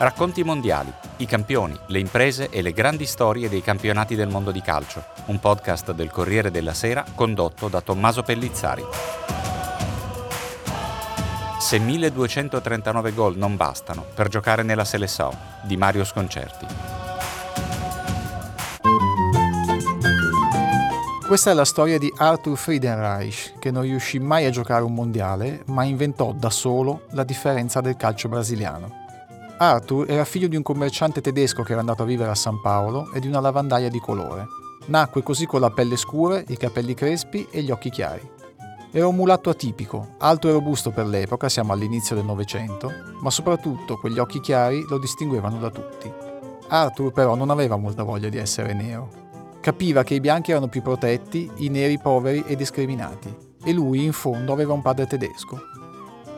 [0.00, 4.62] Racconti mondiali, i campioni, le imprese e le grandi storie dei campionati del mondo di
[4.62, 5.04] calcio.
[5.26, 8.82] Un podcast del Corriere della Sera condotto da Tommaso Pellizzari.
[11.58, 16.66] Se 1239 gol non bastano per giocare nella Seleção di Mario Sconcerti.
[21.26, 25.62] Questa è la storia di Arthur Friedenreich, che non riuscì mai a giocare un mondiale,
[25.66, 28.99] ma inventò da solo la differenza del calcio brasiliano.
[29.62, 33.12] Arthur era figlio di un commerciante tedesco che era andato a vivere a San Paolo
[33.12, 34.46] e di una lavandaia di colore.
[34.86, 38.26] Nacque così con la pelle scura, i capelli crespi e gli occhi chiari.
[38.90, 43.98] Era un mulatto atipico, alto e robusto per l'epoca, siamo all'inizio del Novecento, ma soprattutto
[43.98, 46.10] quegli occhi chiari lo distinguevano da tutti.
[46.68, 49.10] Arthur però non aveva molta voglia di essere nero.
[49.60, 54.12] Capiva che i bianchi erano più protetti, i neri poveri e discriminati, e lui in
[54.12, 55.60] fondo aveva un padre tedesco,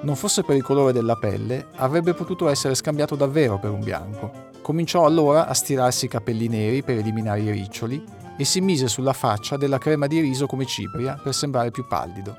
[0.03, 4.51] non fosse per il colore della pelle, avrebbe potuto essere scambiato davvero per un bianco.
[4.63, 8.05] Cominciò allora a stirarsi i capelli neri per eliminare i riccioli
[8.37, 12.37] e si mise sulla faccia della crema di riso come cipria per sembrare più pallido.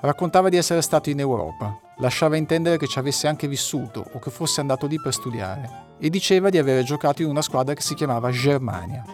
[0.00, 4.30] Raccontava di essere stato in Europa, lasciava intendere che ci avesse anche vissuto o che
[4.30, 7.94] fosse andato lì per studiare e diceva di avere giocato in una squadra che si
[7.94, 9.04] chiamava Germania.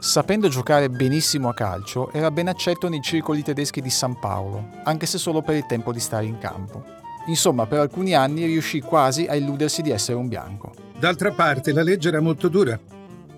[0.00, 5.06] Sapendo giocare benissimo a calcio, era ben accetto nei circoli tedeschi di San Paolo, anche
[5.06, 7.00] se solo per il tempo di stare in campo.
[7.26, 10.72] Insomma, per alcuni anni riuscì quasi a illudersi di essere un bianco.
[10.98, 12.78] D'altra parte, la legge era molto dura.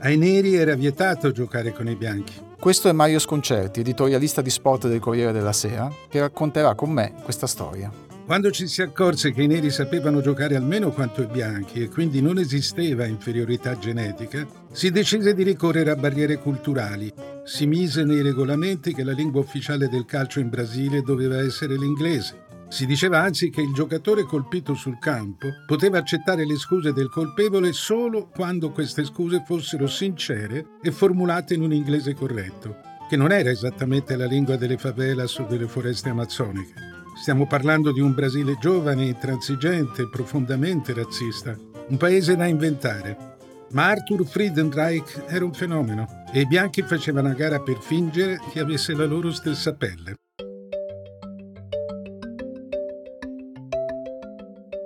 [0.01, 2.33] Ai neri era vietato giocare con i bianchi.
[2.59, 7.13] Questo è Mario Sconcerti, editorialista di sport del Corriere della Sera, che racconterà con me
[7.23, 7.93] questa storia.
[8.25, 12.23] Quando ci si accorse che i neri sapevano giocare almeno quanto i bianchi e quindi
[12.23, 17.13] non esisteva inferiorità genetica, si decise di ricorrere a barriere culturali.
[17.45, 22.44] Si mise nei regolamenti che la lingua ufficiale del calcio in Brasile doveva essere l'inglese
[22.75, 27.73] si diceva anzi che il giocatore colpito sul campo poteva accettare le scuse del colpevole
[27.73, 33.49] solo quando queste scuse fossero sincere e formulate in un inglese corretto, che non era
[33.49, 36.75] esattamente la lingua delle favelas o delle foreste amazzoniche.
[37.17, 43.37] Stiamo parlando di un Brasile giovane, intransigente, profondamente razzista, un paese da inventare.
[43.71, 48.59] Ma Arthur Friedenreich era un fenomeno e i bianchi facevano a gara per fingere che
[48.59, 50.17] avesse la loro stessa pelle.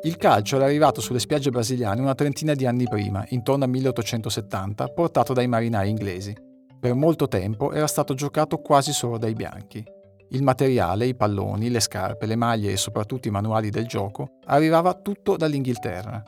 [0.09, 4.87] Il calcio era arrivato sulle spiagge brasiliane una trentina di anni prima, intorno al 1870,
[4.89, 6.35] portato dai marinai inglesi.
[6.81, 9.85] Per molto tempo era stato giocato quasi solo dai bianchi.
[10.31, 14.95] Il materiale, i palloni, le scarpe, le maglie e soprattutto i manuali del gioco arrivava
[14.95, 16.23] tutto dall'Inghilterra.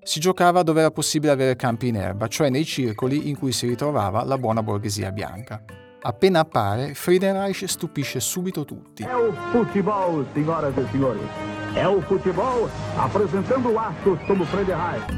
[0.00, 3.66] Si giocava dove era possibile avere campi in erba, cioè nei circoli in cui si
[3.66, 5.60] ritrovava la buona borghesia bianca.
[6.02, 9.02] Appena appare, Friedenreich stupisce subito tutti.
[9.02, 11.53] È il football, signore e signori.
[11.74, 15.12] È il football rappresentando Astros come Frederreich.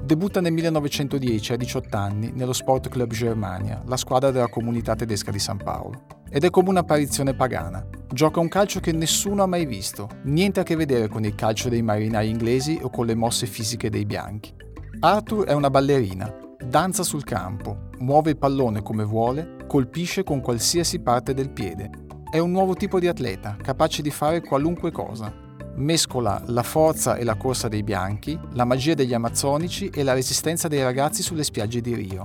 [0.00, 5.30] Debutta nel 1910 a 18 anni nello Sport Club Germania, la squadra della comunità tedesca
[5.30, 6.04] di San Paolo.
[6.30, 7.86] Ed è come un'apparizione pagana.
[8.10, 11.68] Gioca un calcio che nessuno ha mai visto, niente a che vedere con il calcio
[11.68, 14.54] dei marinai inglesi o con le mosse fisiche dei bianchi.
[15.00, 21.00] Arthur è una ballerina, danza sul campo, muove il pallone come vuole, colpisce con qualsiasi
[21.00, 21.90] parte del piede.
[22.30, 25.41] È un nuovo tipo di atleta, capace di fare qualunque cosa,
[25.76, 30.68] mescola la forza e la corsa dei bianchi, la magia degli amazzonici e la resistenza
[30.68, 32.24] dei ragazzi sulle spiagge di Rio.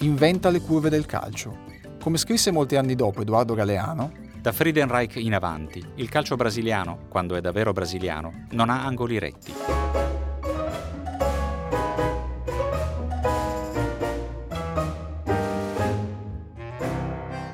[0.00, 1.64] Inventa le curve del calcio.
[2.00, 7.34] Come scrisse molti anni dopo Edoardo Galeano, da Friedenreich in avanti, il calcio brasiliano, quando
[7.34, 9.52] è davvero brasiliano, non ha angoli retti.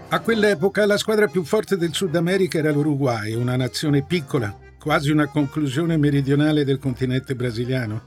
[0.09, 5.13] A quell'epoca la squadra più forte del Sud America era l'Uruguay, una nazione piccola, quasi
[5.13, 8.03] una conclusione meridionale del continente brasiliano.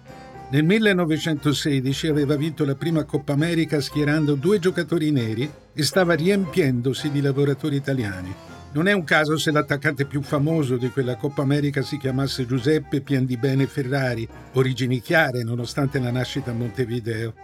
[0.51, 7.11] Nel 1916 aveva vinto la prima Coppa America schierando due giocatori neri e stava riempiendosi
[7.11, 8.35] di lavoratori italiani.
[8.73, 12.99] Non è un caso se l'attaccante più famoso di quella Coppa America si chiamasse Giuseppe
[12.99, 17.35] Piendibene Ferrari, origini chiare nonostante la nascita a Montevideo.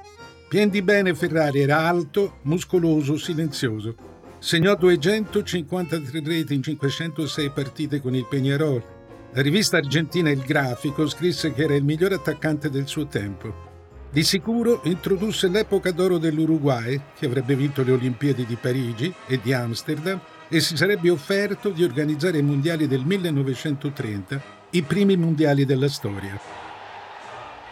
[0.49, 3.95] Piendibene Ferrari era alto, muscoloso, silenzioso.
[4.39, 8.99] Segnò 253 reti in 506 partite con il Peñarol
[9.33, 13.69] la rivista argentina Il Grafico scrisse che era il miglior attaccante del suo tempo.
[14.11, 19.53] Di sicuro introdusse l'epoca d'oro dell'Uruguay, che avrebbe vinto le Olimpiadi di Parigi e di
[19.53, 20.19] Amsterdam,
[20.49, 24.41] e si sarebbe offerto di organizzare i mondiali del 1930,
[24.71, 26.37] i primi mondiali della storia.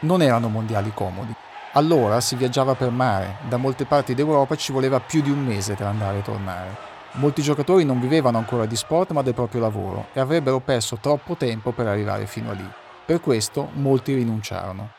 [0.01, 1.33] Non erano mondiali comodi.
[1.73, 5.73] Allora si viaggiava per mare, da molte parti d'Europa ci voleva più di un mese
[5.73, 6.88] per andare e tornare.
[7.13, 11.35] Molti giocatori non vivevano ancora di sport ma del proprio lavoro e avrebbero perso troppo
[11.35, 12.69] tempo per arrivare fino a lì.
[13.05, 14.91] Per questo molti rinunciarono.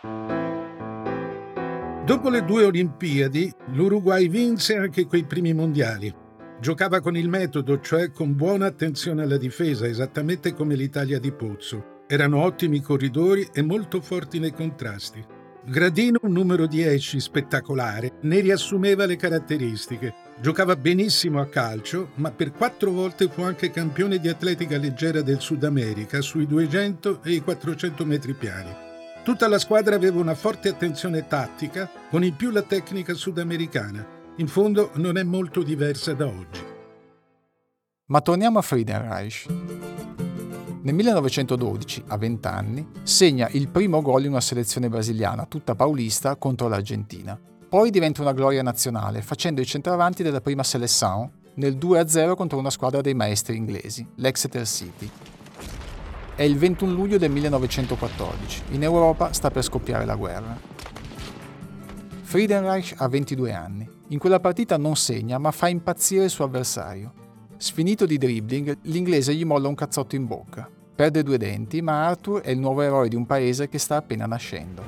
[2.04, 6.12] Dopo le due Olimpiadi, l'Uruguay vinse anche quei primi mondiali.
[6.58, 12.02] Giocava con il metodo, cioè con buona attenzione alla difesa, esattamente come l'Italia di Pozzo.
[12.08, 15.24] Erano ottimi corridori e molto forti nei contrasti.
[15.64, 20.12] Gradino, numero 10 spettacolare, ne riassumeva le caratteristiche.
[20.40, 25.40] Giocava benissimo a calcio, ma per quattro volte fu anche campione di atletica leggera del
[25.40, 28.74] Sud America sui 200 e i 400 metri piani.
[29.22, 34.46] Tutta la squadra aveva una forte attenzione tattica, con in più la tecnica sudamericana in
[34.46, 36.60] fondo non è molto diversa da oggi.
[38.06, 39.46] Ma torniamo a Friedenreich.
[40.82, 46.36] Nel 1912, a 20 anni, segna il primo gol in una selezione brasiliana, tutta paulista,
[46.36, 47.38] contro l'Argentina.
[47.70, 52.68] Poi diventa una gloria nazionale, facendo i centravanti della prima selezione nel 2-0 contro una
[52.68, 55.08] squadra dei maestri inglesi, l'Exeter City.
[56.34, 58.62] È il 21 luglio del 1914.
[58.70, 60.58] In Europa sta per scoppiare la guerra.
[62.22, 63.88] Friedenreich ha 22 anni.
[64.08, 67.12] In quella partita non segna, ma fa impazzire il suo avversario.
[67.56, 70.68] Sfinito di dribbling, l'inglese gli molla un cazzotto in bocca.
[70.92, 74.26] Perde due denti, ma Arthur è il nuovo eroe di un paese che sta appena
[74.26, 74.82] nascendo.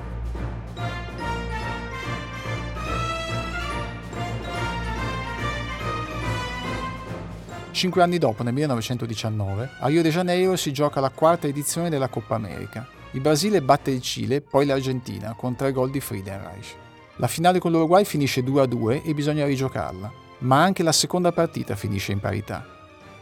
[7.73, 12.09] Cinque anni dopo, nel 1919, a Rio de Janeiro si gioca la quarta edizione della
[12.09, 12.87] Coppa America.
[13.13, 16.77] Il Brasile batte il Cile, poi l'Argentina, con tre gol di Friedenreich.
[17.17, 22.13] La finale con l'Uruguay finisce 2-2 e bisogna rigiocarla, ma anche la seconda partita finisce
[22.13, 22.65] in parità.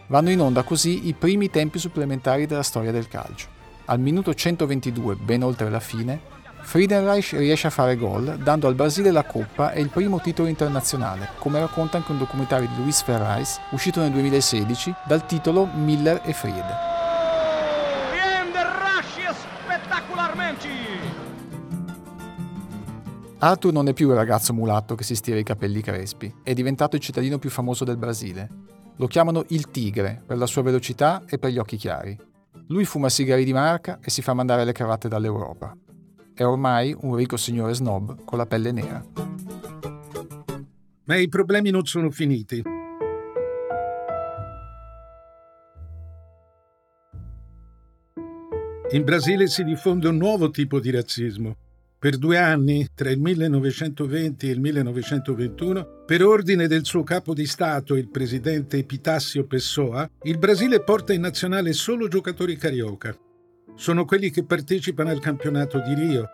[0.08, 3.46] Vanno in onda così i primi tempi supplementari della storia del calcio.
[3.84, 6.20] Al minuto 122, ben oltre la fine,
[6.62, 11.30] Friedenreich riesce a fare gol, dando al Brasile la Coppa e il primo titolo internazionale,
[11.38, 16.32] come racconta anche un documentario di Luis Ferrais, uscito nel 2016, dal titolo Miller e
[16.32, 16.88] Fried.
[23.42, 26.96] Arthur non è più il ragazzo mulatto che si stira i capelli crespi, è diventato
[26.96, 28.48] il cittadino più famoso del Brasile.
[28.96, 32.18] Lo chiamano il tigre per la sua velocità e per gli occhi chiari.
[32.68, 35.74] Lui fuma sigari di marca e si fa mandare le cravatte dall'Europa.
[36.40, 39.04] È ormai un ricco signore snob con la pelle nera.
[41.04, 42.62] Ma i problemi non sono finiti.
[48.92, 51.56] In Brasile si diffonde un nuovo tipo di razzismo,
[51.98, 57.44] per due anni, tra il 1920 e il 1921, per ordine del suo capo di
[57.44, 63.14] Stato, il presidente Epitácio Pessoa, il Brasile porta in nazionale solo giocatori carioca.
[63.80, 66.28] Sono quelli che partecipano al campionato di Rio.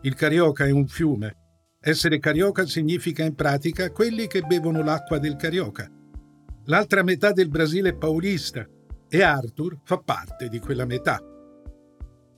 [0.00, 1.36] Il carioca è un fiume.
[1.78, 5.86] Essere carioca significa in pratica quelli che bevono l'acqua del carioca.
[6.64, 8.66] L'altra metà del Brasile è paulista
[9.10, 11.20] e Arthur fa parte di quella metà.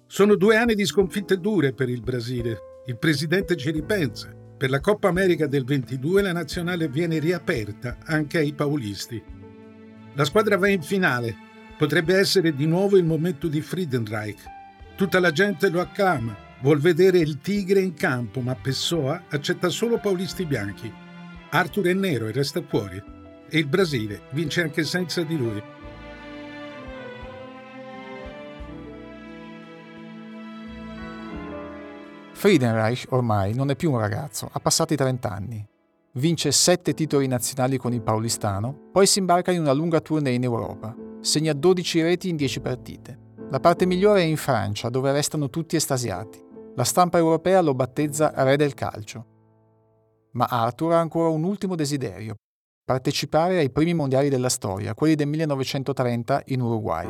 [0.08, 4.34] Sono due anni di sconfitte dure per il Brasile, il presidente ci ripensa.
[4.56, 9.22] Per la Coppa America del 22 la nazionale viene riaperta anche ai paulisti.
[10.14, 11.46] La squadra va in finale.
[11.78, 14.42] Potrebbe essere di nuovo il momento di Friedenreich.
[14.96, 16.36] Tutta la gente lo acclama.
[16.60, 20.92] Vuol vedere il tigre in campo, ma Pessoa accetta solo paulisti bianchi.
[21.50, 23.00] Arthur è nero e resta fuori.
[23.48, 25.62] E il Brasile vince anche senza di lui.
[32.32, 35.64] Friedenreich ormai non è più un ragazzo, ha passati 30 anni.
[36.14, 40.42] Vince 7 titoli nazionali con il Paulistano, poi si imbarca in una lunga tournée in
[40.42, 41.06] Europa.
[41.20, 43.18] Segna 12 reti in 10 partite.
[43.50, 46.40] La parte migliore è in Francia, dove restano tutti estasiati.
[46.76, 49.26] La stampa europea lo battezza re del calcio.
[50.32, 52.36] Ma Arthur ha ancora un ultimo desiderio,
[52.84, 57.06] partecipare ai primi mondiali della storia, quelli del 1930 in Uruguay.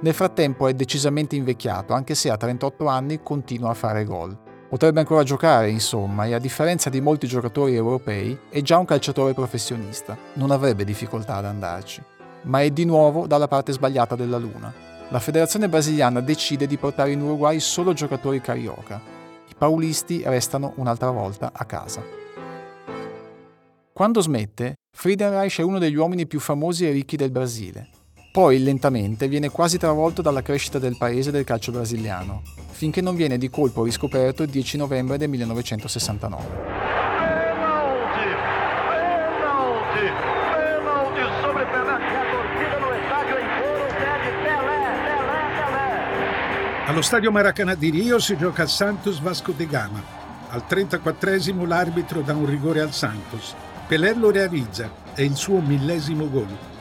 [0.00, 4.47] Nel frattempo è decisamente invecchiato, anche se a 38 anni continua a fare gol.
[4.68, 9.32] Potrebbe ancora giocare, insomma, e a differenza di molti giocatori europei, è già un calciatore
[9.32, 12.02] professionista, non avrebbe difficoltà ad andarci.
[12.42, 14.70] Ma è di nuovo dalla parte sbagliata della Luna.
[15.08, 19.00] La federazione brasiliana decide di portare in Uruguay solo giocatori carioca.
[19.48, 22.02] I paulisti restano un'altra volta a casa.
[23.90, 27.97] Quando smette, Friedenreich è uno degli uomini più famosi e ricchi del Brasile
[28.30, 33.38] poi lentamente viene quasi travolto dalla crescita del paese del calcio brasiliano, finché non viene
[33.38, 36.78] di colpo riscoperto il 10 novembre del 1969.
[46.88, 50.02] Allo stadio Maracanã di Rio si gioca Santos Vasco de Gama.
[50.48, 53.54] Al 34esimo l'arbitro dà un rigore al Santos.
[53.86, 56.77] Pelé lo realizza, è il suo millesimo gol.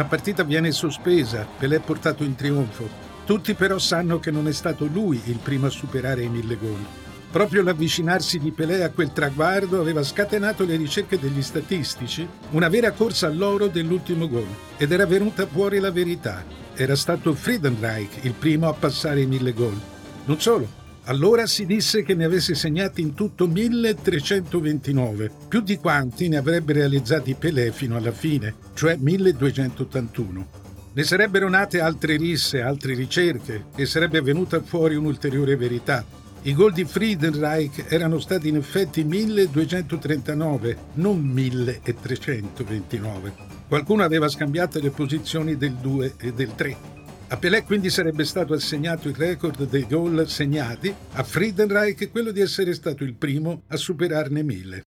[0.00, 2.88] La partita viene sospesa, Pelé portato in trionfo.
[3.26, 6.82] Tutti però sanno che non è stato lui il primo a superare i mille gol.
[7.30, 12.92] Proprio l'avvicinarsi di Pelé a quel traguardo aveva scatenato le ricerche degli statistici, una vera
[12.92, 14.48] corsa all'oro dell'ultimo gol.
[14.78, 16.46] Ed era venuta fuori la verità.
[16.72, 19.78] Era stato Friedenreich il primo a passare i mille gol.
[20.24, 20.66] Non solo,
[21.04, 26.72] allora si disse che ne avesse segnati in tutto 1329, più di quanti ne avrebbe
[26.72, 30.58] realizzati Pelé fino alla fine, cioè 1281.
[30.92, 36.04] Ne sarebbero nate altre risse, altre ricerche e sarebbe venuta fuori un'ulteriore verità.
[36.42, 43.34] I gol di Friedenreich erano stati in effetti 1239, non 1329.
[43.68, 46.99] Qualcuno aveva scambiato le posizioni del 2 e del 3.
[47.32, 52.40] A Pelé quindi sarebbe stato assegnato il record dei gol segnati, a Friedenreich quello di
[52.40, 54.82] essere stato il primo a superarne mille.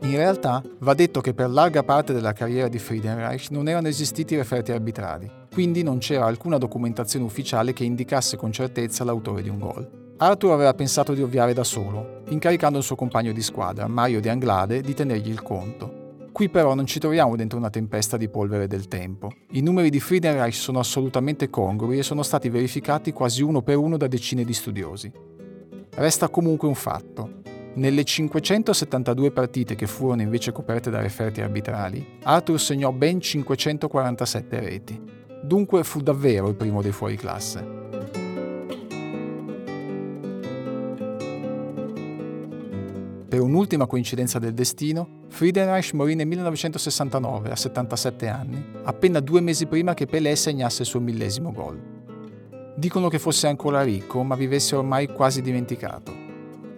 [0.00, 4.34] In realtà va detto che per larga parte della carriera di Friedenreich non erano esistiti
[4.34, 9.60] referti arbitrali, quindi non c'era alcuna documentazione ufficiale che indicasse con certezza l'autore di un
[9.60, 10.14] gol.
[10.16, 14.30] Arthur aveva pensato di ovviare da solo, incaricando il suo compagno di squadra, Mario De
[14.30, 15.97] Anglade, di tenergli il conto.
[16.38, 19.32] Qui però non ci troviamo dentro una tempesta di polvere del tempo.
[19.50, 23.96] I numeri di Friedenreich sono assolutamente congrui e sono stati verificati quasi uno per uno
[23.96, 25.10] da decine di studiosi.
[25.96, 27.40] Resta comunque un fatto.
[27.74, 35.02] Nelle 572 partite che furono invece coperte da referti arbitrali, Arthur segnò ben 547 reti.
[35.42, 38.17] Dunque fu davvero il primo dei fuoriclasse.
[43.28, 49.66] Per un'ultima coincidenza del destino, Friedenreich morì nel 1969 a 77 anni, appena due mesi
[49.66, 51.78] prima che Pelé segnasse il suo millesimo gol.
[52.74, 56.10] Dicono che fosse ancora ricco, ma vivesse ormai quasi dimenticato.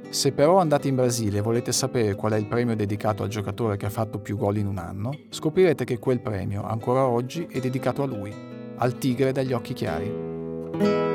[0.09, 3.77] Se però andate in Brasile e volete sapere qual è il premio dedicato al giocatore
[3.77, 7.61] che ha fatto più gol in un anno, scoprirete che quel premio, ancora oggi, è
[7.61, 8.35] dedicato a lui,
[8.75, 11.10] al tigre dagli occhi chiari.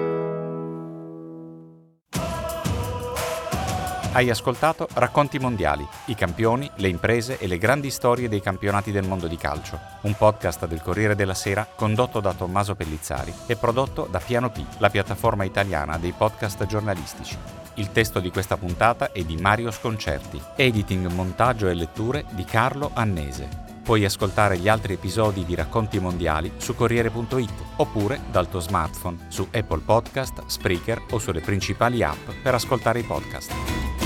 [4.15, 9.05] Hai ascoltato Racconti Mondiali, i campioni, le imprese e le grandi storie dei campionati del
[9.05, 14.07] mondo di calcio, un podcast del Corriere della Sera condotto da Tommaso Pellizzari e prodotto
[14.09, 17.37] da Piano P, la piattaforma italiana dei podcast giornalistici.
[17.73, 22.91] Il testo di questa puntata è di Mario Sconcerti, editing, montaggio e letture di Carlo
[22.93, 23.63] Annese.
[23.83, 29.45] Puoi ascoltare gli altri episodi di Racconti Mondiali su Corriere.it oppure dal tuo smartphone su
[29.51, 34.04] Apple Podcast, Spreaker o sulle principali app per ascoltare i podcast.